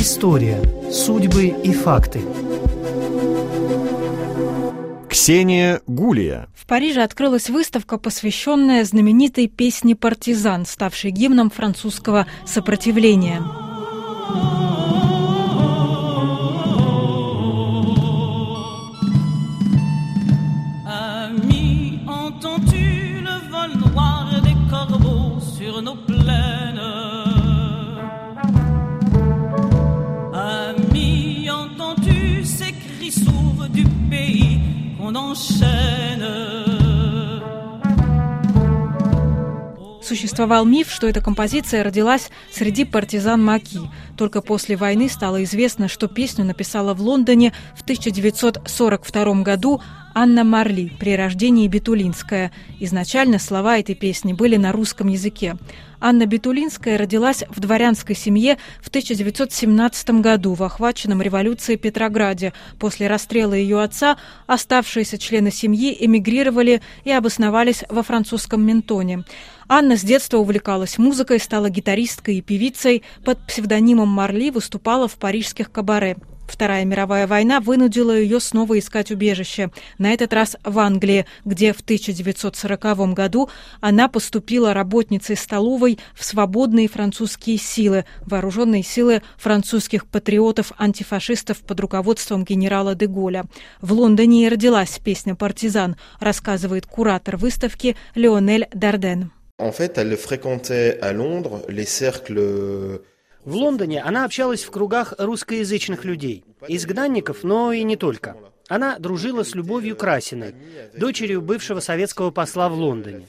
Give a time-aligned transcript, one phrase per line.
[0.00, 2.20] История, судьбы и факты.
[5.10, 6.48] Ксения Гулия.
[6.54, 13.42] В Париже открылась выставка, посвященная знаменитой песне «Партизан», ставшей гимном французского сопротивления.
[35.08, 36.47] on enchaîne.
[40.08, 43.80] Существовал миф, что эта композиция родилась среди партизан Маки.
[44.16, 49.82] Только после войны стало известно, что песню написала в Лондоне в 1942 году
[50.14, 52.52] Анна Марли при рождении Бетулинская.
[52.80, 55.56] Изначально слова этой песни были на русском языке.
[56.00, 62.52] Анна Бетулинская родилась в дворянской семье в 1917 году в охваченном революцией Петрограде.
[62.78, 69.24] После расстрела ее отца оставшиеся члены семьи эмигрировали и обосновались во французском Ментоне.
[69.70, 73.02] Анна с детства увлекалась музыкой, стала гитаристкой и певицей.
[73.22, 76.16] Под псевдонимом Марли выступала в парижских кабаре.
[76.48, 81.80] Вторая мировая война вынудила ее снова искать убежище, на этот раз в Англии, где в
[81.80, 83.50] 1940 году
[83.82, 92.94] она поступила работницей столовой в свободные французские силы, вооруженные силы французских патриотов-антифашистов под руководством генерала
[92.94, 93.44] де Голля.
[93.82, 99.30] В Лондоне и родилась песня «Партизан», рассказывает куратор выставки Леонель Дарден.
[99.58, 103.00] En fait, elle fréquentait à Londres les cercles
[103.48, 108.36] в Лондоне она общалась в кругах русскоязычных людей, изгнанников, но и не только.
[108.68, 110.54] Она дружила с Любовью Красиной,
[110.94, 113.26] дочерью бывшего советского посла в Лондоне.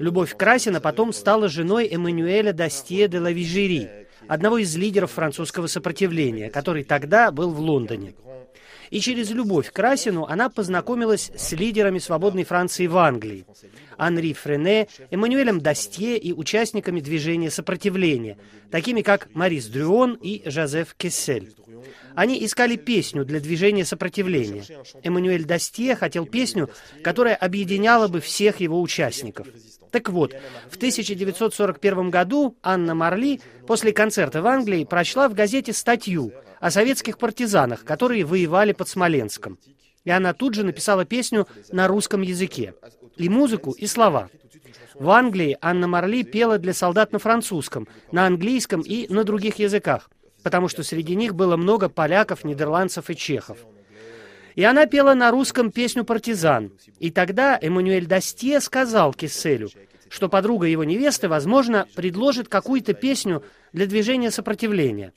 [0.00, 3.88] Любовь Красина потом стала женой Эммануэля Дастье де Лавижери,
[4.26, 8.14] одного из лидеров французского сопротивления, который тогда был в Лондоне.
[8.92, 13.46] И через любовь к Красину она познакомилась с лидерами свободной Франции в Англии.
[13.96, 18.36] Анри Френе, Эммануэлем Дастье и участниками движения сопротивления,
[18.70, 21.54] такими как Марис Дрюон и Жозеф Кессель.
[22.14, 24.62] Они искали песню для движения сопротивления.
[25.02, 26.68] Эммануэль Дастье хотел песню,
[27.02, 29.46] которая объединяла бы всех его участников.
[29.90, 30.34] Так вот,
[30.70, 37.18] в 1941 году Анна Марли после концерта в Англии прочла в газете статью о советских
[37.18, 39.58] партизанах, которые воевали под Смоленском.
[40.04, 42.74] И она тут же написала песню на русском языке
[43.16, 44.30] и музыку, и слова.
[44.94, 50.08] В Англии Анна Марли пела для солдат на французском, на английском и на других языках,
[50.44, 53.58] потому что среди них было много поляков, нидерландцев и чехов.
[54.54, 56.70] И она пела на русском песню «Партизан».
[57.00, 59.68] И тогда Эммануэль Дастье сказал Кисселю,
[60.08, 65.12] что подруга его невесты, возможно, предложит какую-то песню для движения сопротивления.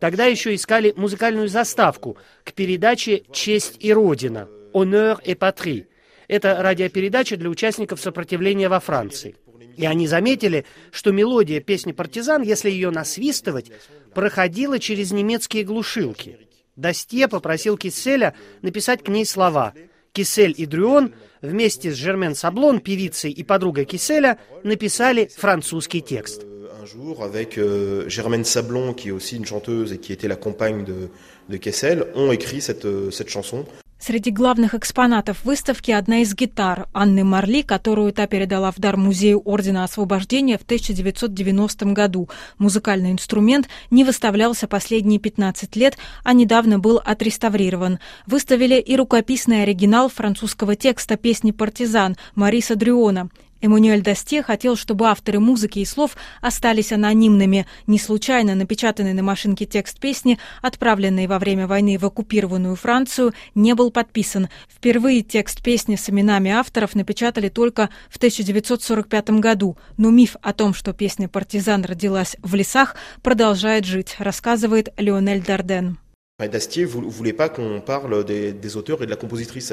[0.00, 5.86] Тогда еще искали музыкальную заставку к передаче «Честь и Родина» «Honneur et Patrie»,
[6.28, 9.36] это радиопередача для участников сопротивления во Франции.
[9.76, 13.70] И они заметили, что мелодия песни «Партизан», если ее насвистывать,
[14.14, 16.38] проходила через немецкие глушилки.
[16.76, 19.74] Дастье попросил Кисселя написать к ней слова.
[20.12, 26.44] Кисель и Дрюон вместе с Жермен Саблон, певицей и подругой Киселя, написали французский текст.
[26.82, 30.34] Un jour, avec euh, Germaine Sablon, qui est aussi une chanteuse et qui était la
[30.34, 31.10] compagne de,
[31.48, 33.64] de Kessel, ont écrit cette, cette chanson.
[34.00, 39.40] Среди главных экспонатов выставки одна из гитар Анны Марли, которую та передала в дар Музею
[39.44, 42.28] Ордена Освобождения в 1990 году.
[42.58, 48.00] Музыкальный инструмент не выставлялся последние 15 лет, а недавно был отреставрирован.
[48.26, 53.28] Выставили и рукописный оригинал французского текста песни «Партизан» Мариса Дрюона.
[53.62, 57.66] Эммануэль Дастье хотел, чтобы авторы музыки и слов остались анонимными.
[57.86, 63.74] Не случайно напечатанный на машинке текст песни, отправленный во время войны в оккупированную Францию, не
[63.74, 64.48] был подписан.
[64.68, 69.76] Впервые текст песни с именами авторов напечатали только в 1945 году.
[69.96, 75.98] Но миф о том, что песня «Партизан» родилась в лесах, продолжает жить, рассказывает Леонель Дарден.
[76.38, 79.72] Дастье voulait pas qu'on parle des, des auteurs et de la compositrice.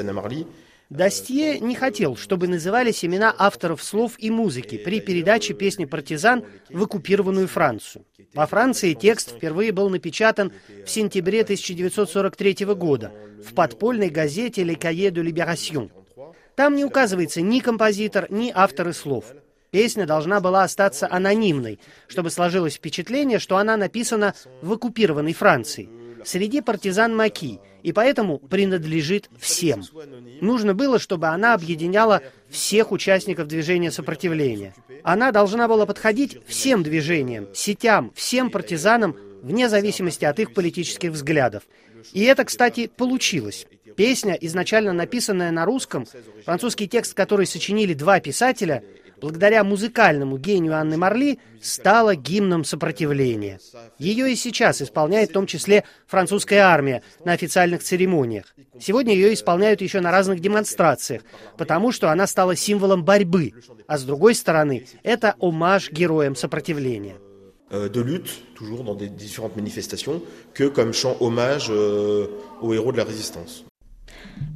[0.90, 6.82] Дастье не хотел, чтобы назывались имена авторов слов и музыки при передаче песни «Партизан» в
[6.82, 8.04] оккупированную Францию.
[8.34, 10.52] Во Франции текст впервые был напечатан
[10.84, 15.92] в сентябре 1943 года в подпольной газете «Le Cahiers de Libération».
[16.56, 19.26] Там не указывается ни композитор, ни авторы слов.
[19.70, 21.78] Песня должна была остаться анонимной,
[22.08, 25.88] чтобы сложилось впечатление, что она написана в оккупированной Франции–
[26.24, 29.82] среди партизан Маки, и поэтому принадлежит всем.
[30.40, 34.74] Нужно было, чтобы она объединяла всех участников движения сопротивления.
[35.02, 41.62] Она должна была подходить всем движениям, сетям, всем партизанам вне зависимости от их политических взглядов.
[42.12, 43.66] И это, кстати, получилось.
[43.96, 46.06] Песня, изначально написанная на русском,
[46.44, 48.82] французский текст, который сочинили два писателя,
[49.20, 53.60] благодаря музыкальному гению Анны Марли, стала гимном сопротивления.
[53.98, 58.54] Ее и сейчас исполняет в том числе французская армия на официальных церемониях.
[58.80, 61.22] Сегодня ее исполняют еще на разных демонстрациях,
[61.58, 63.52] потому что она стала символом борьбы.
[63.86, 67.16] А с другой стороны, это омаж героям сопротивления.
[67.72, 70.20] Euh, de lutte, toujours dans des différentes manifestations,
[70.54, 72.26] que comme chant hommage euh,
[72.60, 73.64] aux héros de la résistance.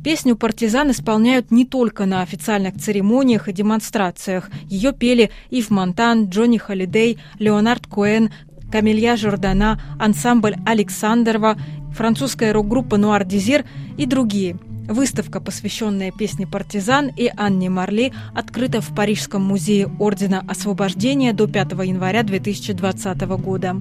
[0.04, 4.50] Песню «Партизан» исполняют не только на официальных церемониях и демонстрациях.
[4.68, 8.30] Ее пели Ив Монтан, Джонни Холидей, Леонард Коэн,
[8.70, 11.56] Камилья Жордана, ансамбль Александрова,
[11.94, 13.64] французская рок-группа «Нуар Дизир»
[13.96, 14.58] и другие.
[14.86, 21.72] Выставка, посвященная песне «Партизан» и Анне Марли, открыта в Парижском музее Ордена Освобождения до 5
[21.82, 23.80] января 2020 года.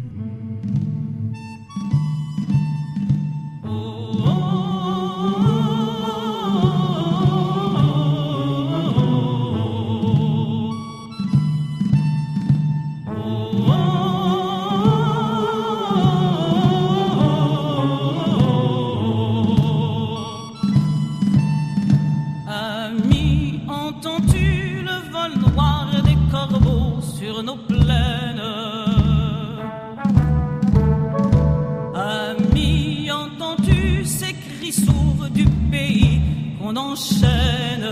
[35.30, 36.22] du pays
[36.60, 37.88] qu'on enchaîne.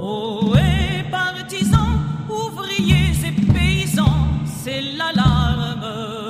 [0.00, 1.98] Oh, et partisans,
[2.28, 6.23] ouvriers et paysans, c'est l'alarme.